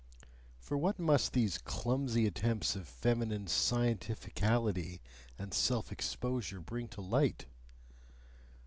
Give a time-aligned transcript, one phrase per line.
[0.57, 4.99] For what must these clumsy attempts of feminine scientificality
[5.37, 7.45] and self exposure bring to light!